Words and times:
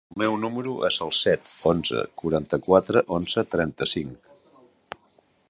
El 0.13 0.17
meu 0.21 0.35
número 0.43 0.71
es 0.87 0.95
el 1.07 1.11
set, 1.17 1.51
onze, 1.73 2.01
quaranta-quatre, 2.23 3.05
onze, 3.19 3.45
trenta-cinc. 3.53 4.35